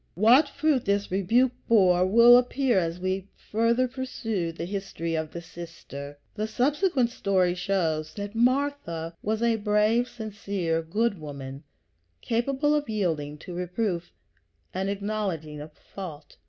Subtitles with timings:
[0.15, 5.43] What fruit this rebuke bore will appear as we further pursue the history of the
[5.43, 6.17] sister.
[6.33, 11.61] The subsequent story shows that Martha was a brave, sincere, good woman,
[12.19, 14.11] capable of yielding to reproof
[14.73, 16.35] and acknowledging a fault.